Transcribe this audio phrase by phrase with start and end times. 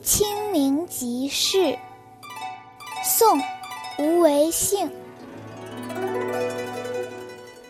[0.00, 1.76] 清明即事，
[3.04, 3.38] 宋·
[3.98, 4.90] 吴维信。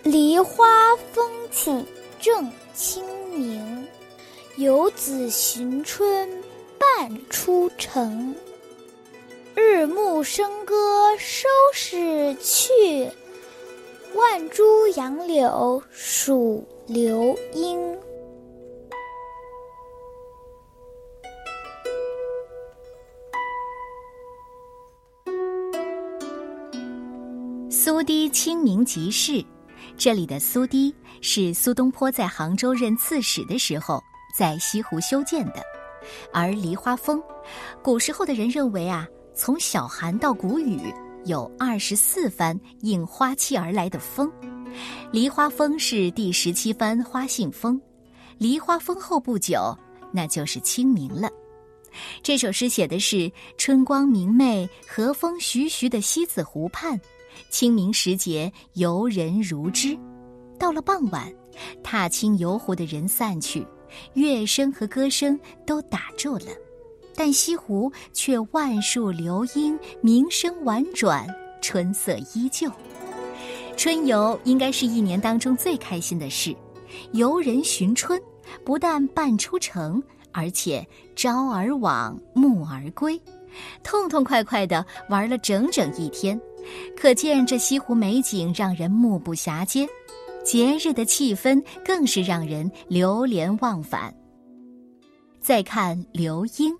[0.02, 1.84] 梨花风起
[2.18, 3.86] 正清明，
[4.56, 6.28] 游子寻春
[6.78, 8.34] 半出城。
[9.54, 13.10] 日暮笙歌收拾去，
[14.14, 17.98] 万株杨柳数流莺。
[27.88, 29.42] 苏堤清明即事，
[29.96, 33.98] 这里的苏堤是苏东坡在杭州任刺史的时候
[34.36, 35.62] 在西湖修建的，
[36.30, 37.18] 而梨花峰，
[37.82, 40.92] 古时候的人认为啊，从小寒到谷雨
[41.24, 44.30] 有二十四番应花期而来的风，
[45.10, 47.80] 梨花峰是第十七番花信风，
[48.36, 49.74] 梨花峰后不久
[50.12, 51.30] 那就是清明了。
[52.22, 57.00] 这首诗写的是春光明媚、和风徐徐的西子湖畔。
[57.50, 59.98] 清明时节，游人如织。
[60.58, 61.32] 到了傍晚，
[61.82, 63.66] 踏青游湖的人散去，
[64.14, 66.46] 乐声和歌声都打住了，
[67.14, 71.26] 但西湖却万树流莺，鸣声婉转，
[71.60, 72.70] 春色依旧。
[73.76, 76.54] 春游应该是一年当中最开心的事，
[77.12, 78.20] 游人寻春，
[78.64, 80.02] 不但半出城，
[80.32, 83.20] 而且朝而往，暮而归，
[83.84, 86.40] 痛痛快快的玩了整整一天。
[86.96, 89.86] 可见这西湖美景让人目不暇接，
[90.44, 94.14] 节日的气氛更是让人流连忘返。
[95.40, 96.76] 再看流莺，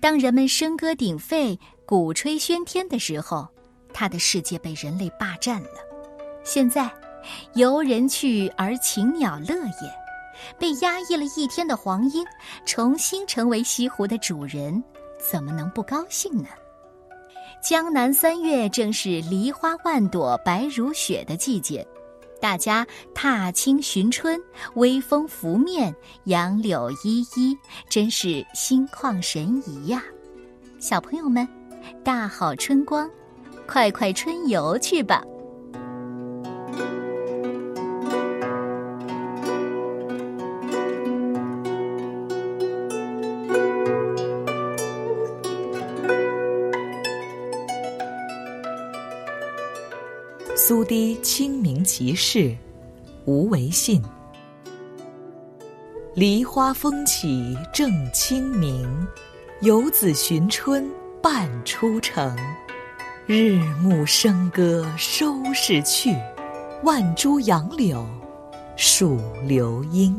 [0.00, 3.46] 当人们笙歌鼎沸、鼓吹喧天的时候，
[3.92, 5.70] 它的世界被人类霸占了。
[6.44, 6.90] 现在，
[7.54, 9.92] 游人去而禽鸟乐也，
[10.58, 12.24] 被压抑了一天的黄莺
[12.64, 14.82] 重新成为西湖的主人，
[15.18, 16.48] 怎么能不高兴呢？
[17.68, 21.84] 江南三月正是梨花万朵、白如雪的季节，
[22.40, 24.40] 大家踏青寻春，
[24.76, 25.92] 微风拂面，
[26.26, 30.00] 杨柳依依，真是心旷神怡呀！
[30.78, 31.48] 小朋友们，
[32.04, 33.10] 大好春光，
[33.66, 35.24] 快快春游去吧！
[50.58, 52.56] 苏堤清明即事，
[53.26, 54.02] 无为信。
[56.14, 59.06] 梨花风起正清明，
[59.60, 60.90] 游子寻春
[61.22, 62.34] 半出城。
[63.26, 66.16] 日暮笙歌收拾去，
[66.82, 68.08] 万株杨柳
[68.78, 70.18] 数流莺。